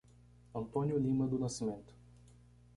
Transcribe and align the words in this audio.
Antônio 0.55 0.97
Lima 0.97 1.27
do 1.27 1.37
Nascimento 1.37 1.93